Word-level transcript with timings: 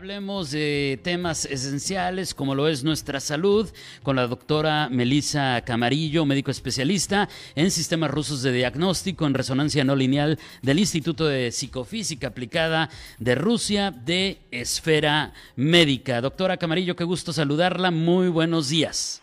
Hablemos 0.00 0.50
de 0.50 0.98
temas 1.04 1.44
esenciales 1.44 2.32
como 2.32 2.54
lo 2.54 2.68
es 2.68 2.82
nuestra 2.82 3.20
salud 3.20 3.68
con 4.02 4.16
la 4.16 4.26
doctora 4.26 4.88
Melissa 4.90 5.60
Camarillo, 5.60 6.24
médico 6.24 6.50
especialista 6.50 7.28
en 7.54 7.70
sistemas 7.70 8.10
rusos 8.10 8.42
de 8.42 8.50
diagnóstico 8.50 9.26
en 9.26 9.34
resonancia 9.34 9.84
no 9.84 9.94
lineal 9.94 10.38
del 10.62 10.78
Instituto 10.78 11.26
de 11.26 11.52
Psicofísica 11.52 12.28
Aplicada 12.28 12.88
de 13.18 13.34
Rusia 13.34 13.90
de 13.90 14.38
Esfera 14.50 15.34
Médica. 15.56 16.22
Doctora 16.22 16.56
Camarillo, 16.56 16.96
qué 16.96 17.04
gusto 17.04 17.34
saludarla. 17.34 17.90
Muy 17.90 18.28
buenos 18.28 18.70
días. 18.70 19.20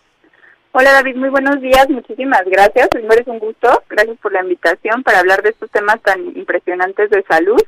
Hola 0.73 0.91
David, 0.91 1.15
muy 1.15 1.29
buenos 1.29 1.59
días, 1.59 1.89
muchísimas 1.89 2.43
gracias. 2.45 2.87
Primero 2.89 3.19
es 3.19 3.27
un 3.27 3.39
gusto, 3.39 3.81
gracias 3.89 4.19
por 4.19 4.31
la 4.31 4.43
invitación 4.43 5.01
para 5.01 5.21
hablar 5.21 5.41
de 5.41 5.49
estos 5.49 5.71
temas 5.71 5.99
tan 6.03 6.37
impresionantes 6.37 7.09
de 7.09 7.23
salud 7.27 7.63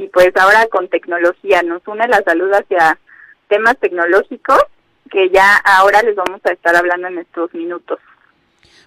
y 0.00 0.08
pues 0.08 0.34
ahora 0.36 0.66
con 0.68 0.88
tecnología 0.88 1.62
nos 1.62 1.86
une 1.86 2.08
la 2.08 2.22
salud 2.22 2.50
hacia 2.52 2.98
temas 3.48 3.76
tecnológicos 3.78 4.62
que 5.10 5.28
ya 5.28 5.56
ahora 5.56 6.00
les 6.02 6.16
vamos 6.16 6.40
a 6.44 6.52
estar 6.52 6.74
hablando 6.74 7.08
en 7.08 7.18
estos 7.18 7.52
minutos. 7.52 7.98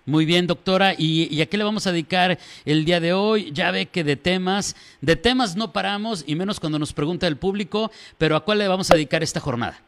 Muy 0.05 0.25
bien, 0.25 0.47
doctora. 0.47 0.93
¿Y, 0.97 1.39
a 1.41 1.45
qué 1.45 1.57
le 1.57 1.63
vamos 1.63 1.85
a 1.85 1.91
dedicar 1.91 2.37
el 2.65 2.83
día 2.83 2.99
de 2.99 3.13
hoy? 3.13 3.51
Ya 3.51 3.71
ve 3.71 3.85
que 3.85 4.03
de 4.03 4.15
temas, 4.15 4.75
de 5.01 5.15
temas 5.15 5.55
no 5.55 5.71
paramos, 5.71 6.23
y 6.27 6.35
menos 6.35 6.59
cuando 6.59 6.79
nos 6.79 6.93
pregunta 6.93 7.27
el 7.27 7.37
público, 7.37 7.91
pero 8.17 8.35
¿a 8.35 8.43
cuál 8.43 8.57
le 8.57 8.67
vamos 8.67 8.89
a 8.89 8.95
dedicar 8.95 9.21
esta 9.21 9.39
jornada? 9.39 9.79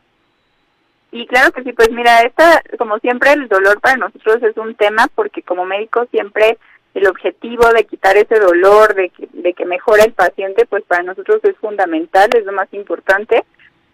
Y 1.12 1.26
claro 1.28 1.52
que 1.52 1.64
sí, 1.64 1.74
pues 1.74 1.92
mira, 1.92 2.22
esta, 2.22 2.62
como 2.78 3.00
siempre, 3.00 3.34
el 3.34 3.48
dolor 3.48 3.82
para 3.82 3.98
nosotros 3.98 4.44
es 4.44 4.56
un 4.58 4.76
tema 4.76 5.08
porque 5.16 5.42
como 5.42 5.66
médicos 5.66 6.08
siempre 6.12 6.58
el 6.96 7.08
objetivo 7.08 7.68
de 7.70 7.84
quitar 7.84 8.16
ese 8.16 8.40
dolor, 8.40 8.96
de 8.96 9.10
que, 9.10 9.28
de 9.34 9.54
que 9.54 9.66
mejore 9.66 10.04
el 10.04 10.14
paciente, 10.14 10.66
pues 10.66 10.84
para 10.86 11.04
nosotros 11.04 11.42
es 11.44 11.56
fundamental, 11.58 12.30
es 12.34 12.46
lo 12.46 12.54
más 12.54 12.74
importante. 12.74 13.44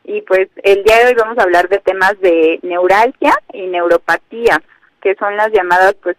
Y 0.03 0.21
pues 0.21 0.49
el 0.63 0.83
día 0.83 0.99
de 0.99 1.07
hoy 1.07 1.13
vamos 1.15 1.37
a 1.39 1.43
hablar 1.43 1.67
de 1.67 1.79
temas 1.79 2.19
de 2.21 2.59
neuralgia 2.61 3.33
y 3.53 3.67
neuropatía, 3.67 4.61
que 5.01 5.15
son 5.15 5.35
las 5.35 5.51
llamadas 5.51 5.95
pues 6.01 6.15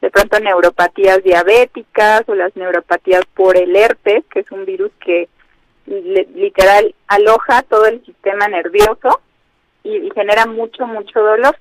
de 0.00 0.10
pronto 0.10 0.38
neuropatías 0.40 1.22
diabéticas 1.22 2.24
o 2.26 2.34
las 2.34 2.54
neuropatías 2.56 3.24
por 3.34 3.56
el 3.56 3.74
herpes, 3.74 4.24
que 4.30 4.40
es 4.40 4.50
un 4.50 4.64
virus 4.66 4.90
que 5.04 5.28
literal 5.86 6.94
aloja 7.06 7.62
todo 7.62 7.86
el 7.86 8.04
sistema 8.04 8.48
nervioso 8.48 9.20
y 9.84 10.10
genera 10.14 10.46
mucho, 10.46 10.86
mucho 10.86 11.20
dolor. 11.20 11.56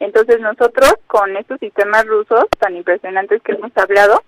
Entonces 0.00 0.40
nosotros 0.40 0.94
con 1.06 1.36
estos 1.36 1.60
sistemas 1.60 2.06
rusos 2.06 2.44
tan 2.58 2.76
impresionantes 2.76 3.42
que 3.42 3.52
hemos 3.52 3.72
hablado, 3.76 4.22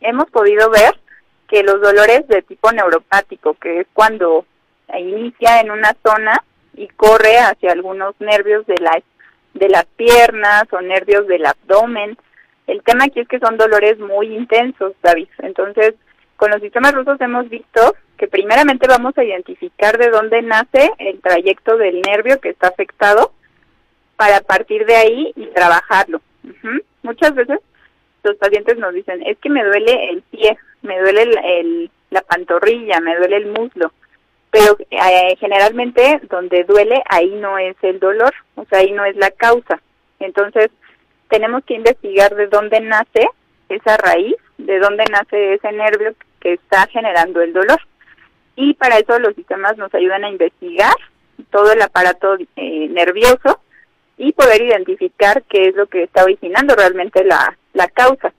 hemos 0.00 0.30
podido 0.30 0.70
ver 0.70 0.98
que 1.48 1.62
los 1.62 1.80
dolores 1.80 2.26
de 2.28 2.42
tipo 2.42 2.72
neuropático, 2.72 3.54
que 3.54 3.80
es 3.80 3.86
cuando 3.92 4.44
inicia 4.98 5.60
en 5.60 5.70
una 5.70 5.96
zona 6.04 6.42
y 6.74 6.88
corre 6.88 7.38
hacia 7.38 7.72
algunos 7.72 8.14
nervios 8.20 8.66
de 8.66 8.76
la 8.80 9.02
de 9.54 9.68
las 9.70 9.86
piernas 9.96 10.64
o 10.70 10.80
nervios 10.82 11.26
del 11.26 11.46
abdomen. 11.46 12.18
El 12.66 12.82
tema 12.82 13.04
aquí 13.04 13.20
es 13.20 13.28
que 13.28 13.38
son 13.38 13.56
dolores 13.56 13.98
muy 13.98 14.34
intensos, 14.34 14.92
David. 15.02 15.28
Entonces, 15.38 15.94
con 16.36 16.50
los 16.50 16.60
sistemas 16.60 16.92
rusos 16.92 17.18
hemos 17.22 17.48
visto 17.48 17.96
que 18.18 18.28
primeramente 18.28 18.86
vamos 18.86 19.16
a 19.16 19.24
identificar 19.24 19.96
de 19.96 20.10
dónde 20.10 20.42
nace 20.42 20.90
el 20.98 21.20
trayecto 21.20 21.78
del 21.78 22.02
nervio 22.02 22.40
que 22.40 22.50
está 22.50 22.68
afectado 22.68 23.32
para 24.16 24.40
partir 24.40 24.84
de 24.86 24.96
ahí 24.96 25.32
y 25.36 25.46
trabajarlo. 25.46 26.20
Muchas 27.02 27.34
veces 27.34 27.60
los 28.22 28.36
pacientes 28.36 28.76
nos 28.78 28.92
dicen, 28.92 29.22
es 29.24 29.38
que 29.38 29.48
me 29.48 29.64
duele 29.64 30.10
el 30.10 30.22
pie, 30.22 30.58
me 30.82 30.98
duele 30.98 31.22
el, 31.44 31.90
la 32.10 32.22
pantorrilla, 32.22 33.00
me 33.00 33.16
duele 33.16 33.36
el 33.36 33.46
muslo, 33.46 33.92
pero 34.50 34.76
eh, 34.90 35.36
generalmente 35.38 36.20
donde 36.28 36.64
duele 36.64 37.02
ahí 37.08 37.30
no 37.36 37.58
es 37.58 37.76
el 37.82 38.00
dolor, 38.00 38.34
o 38.56 38.64
sea, 38.64 38.80
ahí 38.80 38.92
no 38.92 39.04
es 39.04 39.16
la 39.16 39.30
causa. 39.30 39.80
Entonces, 40.18 40.70
tenemos 41.28 41.64
que 41.64 41.74
investigar 41.74 42.34
de 42.34 42.46
dónde 42.46 42.80
nace 42.80 43.28
esa 43.68 43.96
raíz, 43.96 44.36
de 44.58 44.78
dónde 44.78 45.04
nace 45.10 45.54
ese 45.54 45.72
nervio 45.72 46.14
que 46.40 46.54
está 46.54 46.86
generando 46.88 47.40
el 47.42 47.52
dolor. 47.52 47.80
Y 48.56 48.74
para 48.74 48.98
eso 48.98 49.18
los 49.18 49.34
sistemas 49.34 49.76
nos 49.76 49.92
ayudan 49.94 50.24
a 50.24 50.30
investigar 50.30 50.94
todo 51.50 51.72
el 51.72 51.82
aparato 51.82 52.36
eh, 52.56 52.88
nervioso 52.88 53.60
y 54.18 54.32
poder 54.32 54.62
identificar 54.62 55.42
qué 55.44 55.68
es 55.68 55.74
lo 55.74 55.86
que 55.86 56.04
está 56.04 56.24
originando 56.24 56.74
realmente 56.74 57.24
la, 57.24 57.56
la 57.74 57.88
causa. 57.88 58.32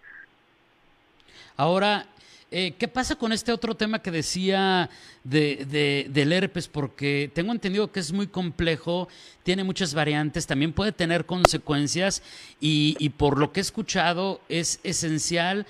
Ahora, 1.55 2.05
eh, 2.49 2.75
¿Qué 2.79 2.87
pasa 2.87 3.17
con 3.17 3.33
este 3.33 3.51
otro 3.51 3.75
tema 3.75 4.01
que 4.01 4.09
decía 4.09 4.89
de, 5.25 5.65
de, 5.69 6.07
del 6.09 6.31
herpes? 6.31 6.69
Porque 6.69 7.29
tengo 7.33 7.51
entendido 7.51 7.91
que 7.91 7.99
es 7.99 8.13
muy 8.13 8.27
complejo, 8.27 9.09
tiene 9.43 9.65
muchas 9.65 9.93
variantes, 9.93 10.47
también 10.47 10.71
puede 10.71 10.93
tener 10.93 11.25
consecuencias 11.25 12.23
y, 12.61 12.95
y, 12.99 13.09
por 13.09 13.37
lo 13.37 13.51
que 13.51 13.59
he 13.59 13.61
escuchado 13.61 14.39
es 14.47 14.79
esencial 14.85 15.65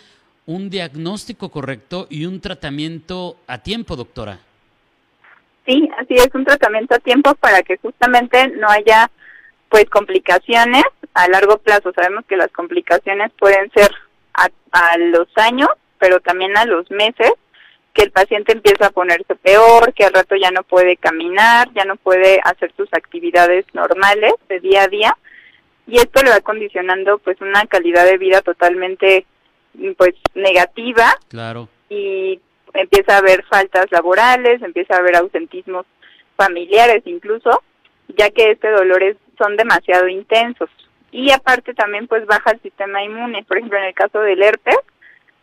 un 0.45 0.69
diagnóstico 0.69 1.49
correcto 1.49 2.05
y 2.11 2.27
un 2.27 2.41
tratamiento 2.41 3.37
a 3.47 3.57
tiempo, 3.57 3.95
doctora. 3.95 4.39
Sí, 5.65 5.89
así 5.97 6.13
es, 6.13 6.29
un 6.35 6.45
tratamiento 6.45 6.93
a 6.93 6.99
tiempo 6.99 7.33
para 7.35 7.63
que 7.63 7.77
justamente 7.77 8.49
no 8.49 8.69
haya 8.69 9.09
pues 9.69 9.85
complicaciones 9.89 10.83
a 11.13 11.27
largo 11.27 11.57
plazo. 11.57 11.91
Sabemos 11.93 12.25
que 12.25 12.37
las 12.37 12.51
complicaciones 12.51 13.31
pueden 13.39 13.71
ser 13.71 13.89
a, 14.33 14.49
a, 14.71 14.97
los 14.97 15.27
años, 15.35 15.69
pero 15.99 16.19
también 16.19 16.57
a 16.57 16.65
los 16.65 16.89
meses, 16.91 17.31
que 17.93 18.03
el 18.03 18.11
paciente 18.11 18.53
empieza 18.53 18.87
a 18.87 18.91
ponerse 18.91 19.35
peor, 19.35 19.93
que 19.93 20.05
al 20.05 20.13
rato 20.13 20.35
ya 20.35 20.51
no 20.51 20.63
puede 20.63 20.97
caminar, 20.97 21.67
ya 21.73 21.85
no 21.85 21.95
puede 21.95 22.39
hacer 22.43 22.71
sus 22.77 22.87
actividades 22.93 23.65
normales 23.73 24.33
de 24.47 24.59
día 24.59 24.83
a 24.83 24.87
día, 24.87 25.17
y 25.87 25.97
esto 25.97 26.21
le 26.21 26.29
va 26.29 26.41
condicionando 26.41 27.17
pues 27.19 27.39
una 27.41 27.65
calidad 27.65 28.05
de 28.05 28.17
vida 28.17 28.41
totalmente 28.41 29.25
pues 29.97 30.13
negativa. 30.35 31.17
Claro. 31.29 31.69
Y 31.89 32.39
empieza 32.73 33.15
a 33.15 33.19
haber 33.19 33.43
faltas 33.45 33.87
laborales, 33.91 34.61
empieza 34.61 34.95
a 34.95 34.99
haber 34.99 35.15
ausentismos 35.15 35.85
familiares 36.35 37.01
incluso, 37.05 37.63
ya 38.17 38.29
que 38.31 38.51
este 38.51 38.69
dolor 38.69 39.01
es 39.01 39.17
son 39.37 39.55
demasiado 39.55 40.07
intensos. 40.07 40.69
Y 41.11 41.31
aparte 41.31 41.73
también 41.73 42.07
pues 42.07 42.25
baja 42.25 42.51
el 42.51 42.61
sistema 42.61 43.03
inmune. 43.03 43.43
Por 43.43 43.57
ejemplo, 43.57 43.77
en 43.77 43.85
el 43.85 43.93
caso 43.93 44.19
del 44.19 44.41
herpes, 44.41 44.77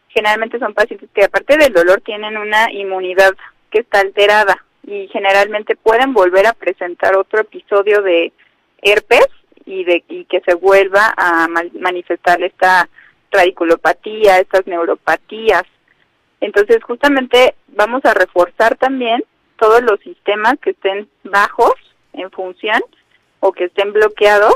generalmente 0.08 0.58
son 0.58 0.74
pacientes 0.74 1.08
que 1.14 1.24
aparte 1.24 1.56
del 1.56 1.72
dolor 1.72 2.00
tienen 2.02 2.36
una 2.36 2.70
inmunidad 2.72 3.32
que 3.70 3.80
está 3.80 4.00
alterada 4.00 4.64
y 4.86 5.08
generalmente 5.08 5.76
pueden 5.76 6.12
volver 6.12 6.46
a 6.46 6.52
presentar 6.52 7.16
otro 7.16 7.40
episodio 7.40 8.02
de 8.02 8.32
herpes 8.82 9.26
y 9.64 9.84
de 9.84 10.04
y 10.08 10.26
que 10.26 10.40
se 10.40 10.54
vuelva 10.54 11.14
a 11.16 11.48
manifestar 11.48 12.42
esta 12.42 12.88
radiculopatía, 13.30 14.38
estas 14.38 14.66
neuropatías. 14.66 15.64
Entonces, 16.40 16.82
justamente 16.84 17.54
vamos 17.68 18.04
a 18.04 18.14
reforzar 18.14 18.76
también 18.76 19.24
todos 19.58 19.82
los 19.82 19.98
sistemas 20.00 20.54
que 20.60 20.70
estén 20.70 21.08
bajos 21.24 21.74
en 22.12 22.30
función 22.30 22.82
o 23.44 23.52
que 23.52 23.64
estén 23.64 23.92
bloqueados 23.92 24.54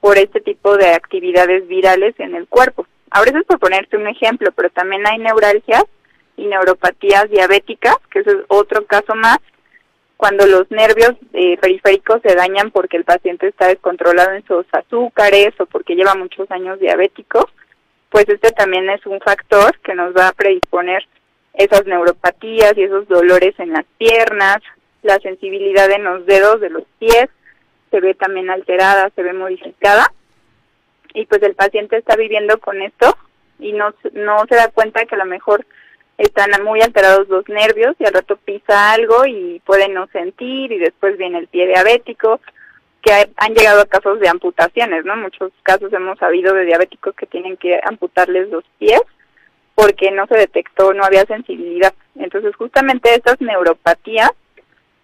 por 0.00 0.16
este 0.16 0.40
tipo 0.40 0.76
de 0.76 0.90
actividades 0.90 1.66
virales 1.66 2.14
en 2.18 2.36
el 2.36 2.46
cuerpo. 2.46 2.86
Ahora 3.10 3.30
eso 3.30 3.40
es 3.40 3.46
por 3.46 3.58
ponerte 3.58 3.96
un 3.96 4.06
ejemplo, 4.06 4.52
pero 4.54 4.70
también 4.70 5.04
hay 5.08 5.18
neuralgias 5.18 5.82
y 6.36 6.46
neuropatías 6.46 7.28
diabéticas, 7.30 7.96
que 8.12 8.20
es 8.20 8.26
otro 8.46 8.86
caso 8.86 9.16
más, 9.16 9.38
cuando 10.16 10.46
los 10.46 10.70
nervios 10.70 11.14
eh, 11.32 11.56
periféricos 11.60 12.22
se 12.22 12.36
dañan 12.36 12.70
porque 12.70 12.96
el 12.96 13.04
paciente 13.04 13.48
está 13.48 13.66
descontrolado 13.66 14.30
en 14.34 14.46
sus 14.46 14.66
azúcares 14.70 15.52
o 15.58 15.66
porque 15.66 15.96
lleva 15.96 16.14
muchos 16.14 16.48
años 16.52 16.78
diabético, 16.78 17.50
pues 18.08 18.28
este 18.28 18.52
también 18.52 18.88
es 18.88 19.04
un 19.04 19.20
factor 19.20 19.76
que 19.80 19.96
nos 19.96 20.16
va 20.16 20.28
a 20.28 20.32
predisponer 20.32 21.08
esas 21.54 21.86
neuropatías 21.86 22.74
y 22.76 22.84
esos 22.84 23.08
dolores 23.08 23.58
en 23.58 23.72
las 23.72 23.84
piernas, 23.98 24.58
la 25.02 25.18
sensibilidad 25.18 25.90
en 25.90 26.04
los 26.04 26.24
dedos 26.24 26.60
de 26.60 26.70
los 26.70 26.84
pies, 27.00 27.28
se 27.92 28.00
ve 28.00 28.14
también 28.14 28.50
alterada, 28.50 29.10
se 29.14 29.22
ve 29.22 29.32
modificada 29.32 30.12
y 31.14 31.26
pues 31.26 31.42
el 31.42 31.54
paciente 31.54 31.96
está 31.96 32.16
viviendo 32.16 32.58
con 32.58 32.82
esto 32.82 33.16
y 33.58 33.72
no, 33.72 33.94
no 34.12 34.44
se 34.48 34.56
da 34.56 34.68
cuenta 34.68 35.04
que 35.04 35.14
a 35.14 35.18
lo 35.18 35.26
mejor 35.26 35.64
están 36.18 36.50
muy 36.64 36.80
alterados 36.80 37.28
los 37.28 37.48
nervios 37.48 37.94
y 37.98 38.04
al 38.04 38.14
rato 38.14 38.36
pisa 38.36 38.92
algo 38.92 39.26
y 39.26 39.60
puede 39.64 39.88
no 39.88 40.06
sentir 40.08 40.72
y 40.72 40.78
después 40.78 41.16
viene 41.18 41.38
el 41.38 41.48
pie 41.48 41.66
diabético, 41.66 42.40
que 43.02 43.12
han 43.36 43.54
llegado 43.54 43.80
a 43.80 43.86
casos 43.86 44.20
de 44.20 44.28
amputaciones, 44.28 45.04
¿no? 45.04 45.16
Muchos 45.16 45.52
casos 45.62 45.92
hemos 45.92 46.18
sabido 46.18 46.54
de 46.54 46.64
diabéticos 46.64 47.14
que 47.16 47.26
tienen 47.26 47.56
que 47.56 47.80
amputarles 47.84 48.48
los 48.50 48.64
pies 48.78 49.02
porque 49.74 50.10
no 50.12 50.26
se 50.26 50.38
detectó, 50.38 50.92
no 50.92 51.04
había 51.04 51.24
sensibilidad. 51.24 51.94
Entonces 52.14 52.54
justamente 52.54 53.12
estas 53.14 53.40
neuropatías 53.40 54.30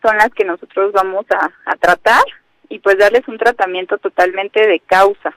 son 0.02 0.16
las 0.16 0.30
que 0.30 0.44
nosotros 0.44 0.92
vamos 0.92 1.26
a 1.30 1.76
tratar 1.76 2.22
y 2.68 2.78
pues 2.78 2.98
darles 2.98 3.26
un 3.28 3.38
tratamiento 3.38 3.98
totalmente 3.98 4.66
de 4.66 4.80
causa. 4.80 5.36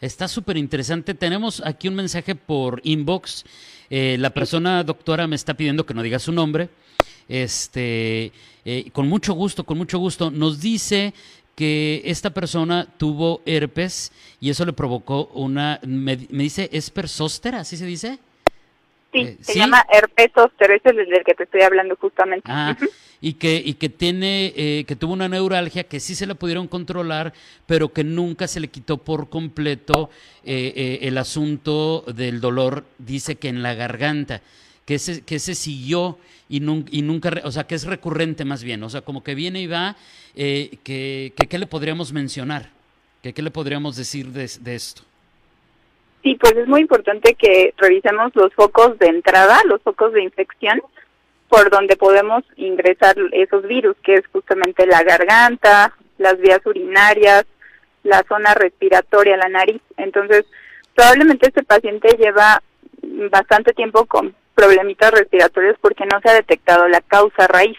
Está 0.00 0.28
súper 0.28 0.56
interesante. 0.56 1.14
Tenemos 1.14 1.62
aquí 1.64 1.88
un 1.88 1.96
mensaje 1.96 2.34
por 2.34 2.80
inbox. 2.84 3.44
Eh, 3.90 4.16
la 4.18 4.30
persona 4.30 4.84
doctora 4.84 5.26
me 5.26 5.34
está 5.34 5.54
pidiendo 5.54 5.84
que 5.84 5.94
no 5.94 6.02
diga 6.02 6.18
su 6.18 6.32
nombre. 6.32 6.68
Este, 7.28 8.32
eh, 8.64 8.90
con 8.92 9.08
mucho 9.08 9.34
gusto, 9.34 9.64
con 9.64 9.76
mucho 9.76 9.98
gusto. 9.98 10.30
Nos 10.30 10.60
dice 10.60 11.12
que 11.56 12.02
esta 12.04 12.30
persona 12.30 12.86
tuvo 12.98 13.42
herpes 13.44 14.12
y 14.40 14.50
eso 14.50 14.64
le 14.64 14.72
provocó 14.72 15.24
una, 15.34 15.80
me, 15.84 16.16
dice, 16.16 16.68
¿es 16.72 16.92
zóster? 17.06 17.56
¿Así 17.56 17.76
se 17.76 17.84
dice? 17.84 18.18
Sí, 19.12 19.22
eh, 19.22 19.36
se 19.40 19.58
llama 19.58 19.84
herpes 19.90 20.30
zóster, 20.32 20.70
ese 20.70 20.90
es 20.90 20.98
el 20.98 21.08
del 21.08 21.24
que 21.24 21.34
te 21.34 21.42
estoy 21.42 21.62
hablando 21.62 21.96
justamente. 21.96 22.48
Ah, 22.48 22.76
y 23.20 23.34
que, 23.34 23.62
y 23.64 23.74
que 23.74 23.88
tiene, 23.88 24.52
eh, 24.56 24.84
que 24.86 24.96
tuvo 24.96 25.12
una 25.12 25.28
neuralgia 25.28 25.84
que 25.84 26.00
sí 26.00 26.14
se 26.14 26.26
la 26.26 26.34
pudieron 26.34 26.68
controlar, 26.68 27.32
pero 27.66 27.92
que 27.92 28.04
nunca 28.04 28.46
se 28.46 28.60
le 28.60 28.68
quitó 28.68 28.98
por 28.98 29.28
completo 29.28 30.10
eh, 30.44 31.00
el 31.02 31.18
asunto 31.18 32.04
del 32.14 32.40
dolor, 32.40 32.84
dice 32.98 33.36
que 33.36 33.48
en 33.48 33.62
la 33.62 33.74
garganta, 33.74 34.40
que 34.84 34.94
ese, 34.94 35.22
que 35.22 35.36
ese 35.36 35.54
siguió 35.54 36.18
y, 36.48 36.56
y 36.58 37.02
nunca, 37.02 37.32
o 37.44 37.50
sea, 37.50 37.66
que 37.66 37.74
es 37.74 37.84
recurrente 37.84 38.44
más 38.44 38.62
bien, 38.62 38.82
o 38.82 38.88
sea, 38.88 39.02
como 39.02 39.22
que 39.22 39.34
viene 39.34 39.60
y 39.60 39.66
va, 39.66 39.96
que, 40.34 40.78
que, 40.84 41.32
¿qué 41.48 41.58
le 41.58 41.66
podríamos 41.66 42.12
mencionar? 42.12 42.70
¿Qué, 43.22 43.32
qué 43.32 43.42
le 43.42 43.50
podríamos 43.50 43.96
decir 43.96 44.28
de, 44.28 44.48
de 44.60 44.74
esto? 44.74 45.02
Sí, 46.22 46.34
pues 46.34 46.52
es 46.56 46.66
muy 46.66 46.80
importante 46.80 47.34
que 47.34 47.74
revisemos 47.76 48.34
los 48.34 48.52
focos 48.54 48.98
de 48.98 49.06
entrada, 49.06 49.60
los 49.66 49.80
focos 49.82 50.12
de 50.12 50.22
infección, 50.22 50.80
por 51.48 51.70
donde 51.70 51.96
podemos 51.96 52.44
ingresar 52.56 53.16
esos 53.32 53.66
virus, 53.66 53.96
que 54.02 54.14
es 54.14 54.26
justamente 54.28 54.86
la 54.86 55.02
garganta, 55.02 55.94
las 56.18 56.38
vías 56.38 56.60
urinarias, 56.66 57.44
la 58.02 58.22
zona 58.28 58.54
respiratoria, 58.54 59.36
la 59.36 59.48
nariz. 59.48 59.80
Entonces, 59.96 60.44
probablemente 60.94 61.48
este 61.48 61.62
paciente 61.62 62.16
lleva 62.18 62.62
bastante 63.30 63.72
tiempo 63.72 64.04
con 64.06 64.34
problemitas 64.54 65.12
respiratorios 65.12 65.76
porque 65.80 66.04
no 66.04 66.20
se 66.20 66.30
ha 66.30 66.34
detectado 66.34 66.88
la 66.88 67.00
causa 67.00 67.46
raíz. 67.46 67.78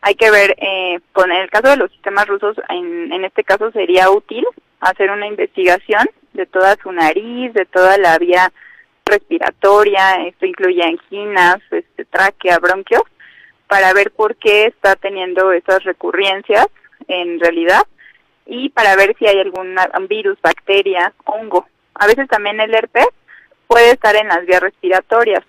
Hay 0.00 0.14
que 0.14 0.30
ver, 0.30 0.54
eh, 0.58 1.00
con 1.12 1.30
el 1.30 1.50
caso 1.50 1.68
de 1.68 1.76
los 1.76 1.90
sistemas 1.90 2.26
rusos, 2.26 2.56
en, 2.68 3.12
en 3.12 3.24
este 3.24 3.44
caso 3.44 3.70
sería 3.72 4.10
útil 4.10 4.44
hacer 4.80 5.10
una 5.10 5.26
investigación 5.26 6.08
de 6.32 6.46
toda 6.46 6.76
su 6.82 6.92
nariz, 6.92 7.52
de 7.52 7.66
toda 7.66 7.98
la 7.98 8.16
vía 8.18 8.52
respiratoria, 9.08 10.26
esto 10.26 10.46
incluye 10.46 10.82
anginas, 10.82 11.58
este, 11.70 12.04
tráquea, 12.04 12.58
bronquios, 12.58 13.02
para 13.66 13.92
ver 13.92 14.10
por 14.12 14.36
qué 14.36 14.66
está 14.66 14.96
teniendo 14.96 15.52
esas 15.52 15.82
recurrencias 15.84 16.66
en 17.06 17.40
realidad 17.40 17.82
y 18.46 18.70
para 18.70 18.96
ver 18.96 19.14
si 19.18 19.26
hay 19.26 19.40
algún 19.40 19.76
virus, 20.08 20.40
bacteria, 20.40 21.12
hongo. 21.24 21.66
A 21.94 22.06
veces 22.06 22.28
también 22.28 22.60
el 22.60 22.74
herpes 22.74 23.08
puede 23.66 23.90
estar 23.90 24.16
en 24.16 24.28
las 24.28 24.46
vías 24.46 24.62
respiratorias. 24.62 25.44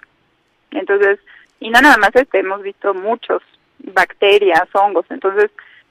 Entonces, 0.71 1.19
y 1.59 1.69
no 1.69 1.81
nada 1.81 1.97
más 1.97 2.11
este, 2.13 2.39
hemos 2.39 2.61
visto 2.61 2.93
muchos 2.93 3.41
bacterias, 3.79 4.63
hongos. 4.73 5.05
Entonces, 5.09 5.49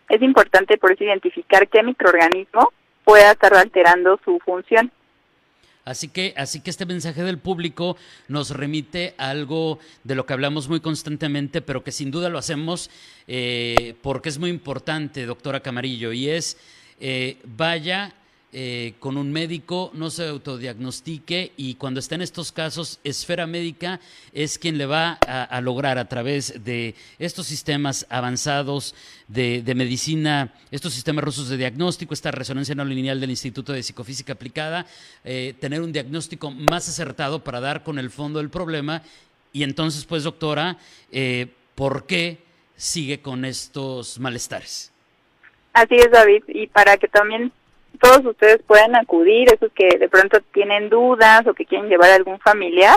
es 0.08 0.22
importante 0.22 0.78
por 0.78 0.92
eso 0.92 1.04
identificar 1.04 1.68
qué 1.68 1.82
microorganismo 1.82 2.72
pueda 3.04 3.32
estar 3.32 3.54
alterando 3.54 4.20
su 4.24 4.38
función. 4.40 4.90
Así 5.88 6.08
que, 6.08 6.34
así 6.36 6.60
que 6.60 6.68
este 6.68 6.84
mensaje 6.84 7.22
del 7.22 7.38
público 7.38 7.96
nos 8.28 8.50
remite 8.50 9.14
a 9.16 9.30
algo 9.30 9.78
de 10.04 10.14
lo 10.14 10.26
que 10.26 10.34
hablamos 10.34 10.68
muy 10.68 10.80
constantemente, 10.80 11.62
pero 11.62 11.82
que 11.82 11.92
sin 11.92 12.10
duda 12.10 12.28
lo 12.28 12.36
hacemos 12.36 12.90
eh, 13.26 13.94
porque 14.02 14.28
es 14.28 14.38
muy 14.38 14.50
importante, 14.50 15.24
doctora 15.24 15.60
Camarillo, 15.60 16.12
y 16.12 16.28
es 16.28 16.58
eh, 17.00 17.38
vaya 17.44 18.12
eh, 18.50 18.94
con 18.98 19.18
un 19.18 19.30
médico, 19.30 19.90
no 19.92 20.08
se 20.08 20.26
autodiagnostique 20.26 21.52
y 21.58 21.74
cuando 21.74 22.00
está 22.00 22.14
en 22.14 22.22
estos 22.22 22.50
casos, 22.50 22.98
Esfera 23.04 23.46
Médica 23.46 24.00
es 24.32 24.58
quien 24.58 24.78
le 24.78 24.86
va 24.86 25.18
a, 25.26 25.60
lograr 25.60 25.98
a 25.98 26.08
través 26.08 26.64
de 26.64 26.94
estos 27.18 27.46
sistemas 27.46 28.06
avanzados 28.08 28.94
de, 29.26 29.62
medicina, 29.76 30.54
estos 30.70 30.94
sistemas 30.94 31.24
rusos 31.24 31.50
de 31.50 31.58
diagnóstico, 31.58 32.14
esta 32.14 32.30
resonancia 32.30 32.74
no 32.74 32.86
lineal 32.86 33.20
del 33.20 33.28
Instituto 33.28 33.74
de 33.74 33.82
Psicofísica 33.82 34.32
Aplicada, 34.32 34.86
eh, 35.24 35.54
tener 35.60 35.82
un 35.82 35.92
diagnóstico 35.92 36.50
más 36.50 36.88
acertado 36.88 37.44
para 37.44 37.60
dar 37.60 37.82
con 37.82 37.98
el 37.98 38.08
fondo 38.08 38.38
del 38.38 38.48
problema 38.48 39.02
y 39.52 39.62
entonces, 39.62 40.06
pues, 40.06 40.24
doctora, 40.24 40.78
eh, 41.12 41.48
¿por 41.74 42.06
qué 42.06 42.38
sigue 42.76 43.20
con 43.20 43.44
estos 43.44 44.18
malestares? 44.18 44.90
Así 45.74 45.96
es, 45.96 46.10
David, 46.10 46.44
y 46.48 46.66
para 46.66 46.96
que 46.96 47.08
también 47.08 47.52
todos 48.00 48.24
ustedes 48.24 48.62
pueden 48.66 48.94
acudir, 48.96 49.52
esos 49.52 49.72
que 49.72 49.98
de 49.98 50.08
pronto 50.08 50.38
tienen 50.52 50.88
dudas 50.88 51.46
o 51.46 51.54
que 51.54 51.66
quieren 51.66 51.88
llevar 51.88 52.10
a 52.10 52.16
algún 52.16 52.38
familiar. 52.40 52.96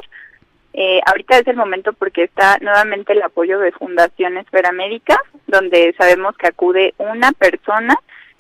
Eh, 0.74 1.02
ahorita 1.06 1.38
es 1.40 1.48
el 1.48 1.58
momento 1.58 1.92
porque 1.94 2.24
está 2.24 2.58
nuevamente 2.62 3.14
el 3.14 3.22
apoyo 3.22 3.60
de 3.60 3.72
Fundación 3.74 4.38
Esfera 4.38 4.72
Médica, 4.72 5.18
donde 5.48 5.94
sabemos 5.98 6.38
que 6.38 6.48
acude 6.48 6.94
una 6.98 7.32
persona 7.34 7.96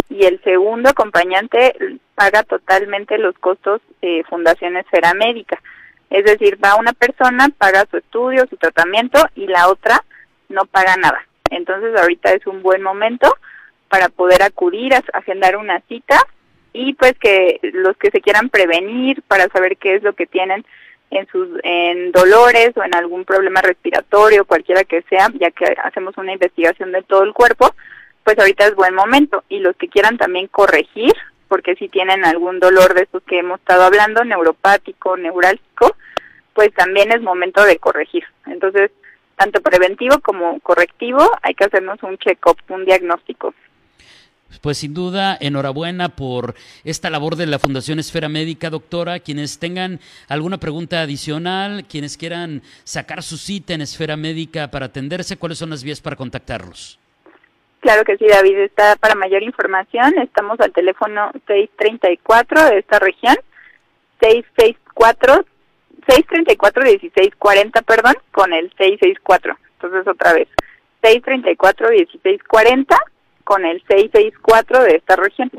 y 0.10 0.26
el 0.26 0.42
segundo 0.44 0.90
acompañante 0.90 1.76
paga 2.16 2.44
totalmente 2.44 3.18
los 3.18 3.38
costos 3.40 3.82
de 4.02 4.24
Fundación 4.30 4.78
Esfera 4.78 5.14
Médica. 5.14 5.62
Es 6.10 6.26
decir, 6.26 6.60
va 6.64 6.76
una 6.76 6.94
persona, 6.94 7.50
paga 7.58 7.86
su 7.90 7.98
estudio, 7.98 8.46
su 8.50 8.58
tratamiento 8.58 9.26
y 9.36 9.48
la 9.48 9.70
otra 9.70 10.04
no 10.50 10.66
paga 10.66 10.96
nada. 10.98 11.26
Entonces 11.50 12.00
ahorita 12.00 12.32
es 12.32 12.46
un 12.48 12.62
buen 12.62 12.82
momento 12.82 13.34
para 13.90 14.10
poder 14.10 14.44
acudir 14.44 14.94
a 14.94 15.04
agendar 15.14 15.58
una 15.58 15.80
cita 15.88 16.18
y 16.74 16.94
pues 16.94 17.14
que 17.20 17.60
los 17.62 17.98
que 17.98 18.12
se 18.12 18.22
quieran 18.22 18.50
prevenir 18.50 19.22
para 19.24 19.48
saber 19.50 19.78
qué 19.78 19.96
es 19.96 20.04
lo 20.04 20.14
que 20.14 20.26
tienen 20.26 20.66
en 21.10 21.28
sus 21.28 21.50
en 21.64 22.12
dolores 22.12 22.72
o 22.76 22.84
en 22.84 22.96
algún 22.96 23.26
problema 23.26 23.62
respiratorio, 23.62 24.46
cualquiera 24.46 24.84
que 24.84 25.02
sea, 25.04 25.30
ya 25.34 25.52
que 25.52 25.76
hacemos 25.84 26.18
una 26.18 26.34
investigación 26.34 26.92
de 26.92 27.04
todo 27.04 27.24
el 27.24 27.34
cuerpo, 27.34 27.74
pues 28.24 28.40
ahorita 28.40 28.66
es 28.66 28.76
buen 28.76 28.96
momento 28.96 29.44
y 29.50 29.60
los 29.60 29.76
que 29.76 29.90
quieran 29.90 30.18
también 30.18 30.48
corregir, 30.48 31.14
porque 31.50 31.76
si 31.76 31.90
tienen 31.90 32.24
algún 32.24 32.60
dolor 32.60 32.94
de 32.94 33.04
esos 33.04 33.22
que 33.24 33.40
hemos 33.40 33.60
estado 33.60 33.84
hablando, 33.84 34.24
neuropático, 34.24 35.18
neurálgico, 35.18 35.96
pues 36.54 36.74
también 36.74 37.12
es 37.12 37.22
momento 37.22 37.64
de 37.66 37.78
corregir. 37.78 38.24
Entonces, 38.46 38.92
tanto 39.36 39.62
preventivo 39.62 40.20
como 40.20 40.60
correctivo, 40.62 41.20
hay 41.42 41.56
que 41.56 41.66
hacernos 41.66 42.02
un 42.04 42.18
check-up, 42.18 42.58
un 42.70 42.86
diagnóstico. 42.86 43.54
Pues 44.60 44.80
sin 44.80 44.94
duda, 44.94 45.38
enhorabuena 45.40 46.10
por 46.10 46.56
esta 46.84 47.10
labor 47.10 47.36
de 47.36 47.46
la 47.46 47.60
Fundación 47.60 48.00
Esfera 48.00 48.28
Médica, 48.28 48.70
doctora. 48.70 49.20
Quienes 49.20 49.60
tengan 49.60 50.00
alguna 50.28 50.58
pregunta 50.58 51.02
adicional, 51.02 51.86
quienes 51.88 52.18
quieran 52.18 52.62
sacar 52.84 53.24
su 53.24 53.38
cita 53.38 53.74
en 53.74 53.82
Esfera 53.82 54.18
Médica 54.18 54.70
para 54.70 54.88
atenderse, 54.88 55.38
¿cuáles 55.38 55.58
son 55.58 55.70
las 55.70 55.84
vías 55.84 56.02
para 56.02 56.16
contactarlos? 56.16 57.00
Claro 57.80 58.04
que 58.04 58.18
sí, 58.18 58.28
David. 58.28 58.58
Está 58.60 58.96
para 58.98 59.16
mayor 59.16 59.42
información. 59.42 60.14
Estamos 60.20 60.60
al 60.60 60.72
teléfono 60.72 61.32
634 61.48 62.66
de 62.66 62.80
esta 62.80 63.00
región, 63.00 63.36
664 64.20 65.46
634 66.08 66.84
1640, 66.84 67.82
perdón, 67.82 68.16
con 68.32 68.54
el 68.54 68.70
664. 68.78 69.58
Entonces 69.74 70.08
otra 70.08 70.34
vez, 70.34 70.48
634 71.02 71.90
1640 71.90 72.98
con 73.52 73.66
el 73.66 73.84
664 73.86 74.84
de 74.84 74.96
esta 74.96 75.18
región. 75.18 75.52